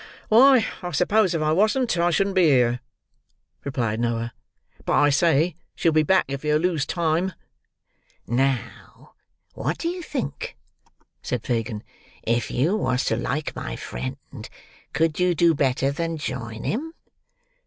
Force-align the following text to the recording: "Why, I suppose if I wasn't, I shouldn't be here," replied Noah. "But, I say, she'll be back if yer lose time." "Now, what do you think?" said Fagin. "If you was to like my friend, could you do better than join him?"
"Why, 0.29 0.65
I 0.81 0.89
suppose 0.93 1.35
if 1.35 1.43
I 1.43 1.51
wasn't, 1.51 1.95
I 1.95 2.09
shouldn't 2.09 2.33
be 2.35 2.45
here," 2.47 2.79
replied 3.63 3.99
Noah. 3.99 4.33
"But, 4.83 4.93
I 4.93 5.11
say, 5.11 5.53
she'll 5.75 5.91
be 5.91 6.01
back 6.01 6.25
if 6.27 6.43
yer 6.43 6.57
lose 6.57 6.87
time." 6.87 7.33
"Now, 8.25 9.13
what 9.53 9.77
do 9.77 9.89
you 9.89 10.01
think?" 10.01 10.57
said 11.21 11.45
Fagin. 11.45 11.83
"If 12.23 12.49
you 12.49 12.75
was 12.75 13.05
to 13.05 13.15
like 13.15 13.55
my 13.55 13.75
friend, 13.75 14.49
could 14.91 15.19
you 15.19 15.35
do 15.35 15.53
better 15.53 15.91
than 15.91 16.17
join 16.17 16.63
him?" 16.63 16.95